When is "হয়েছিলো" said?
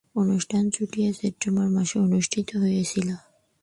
2.55-3.15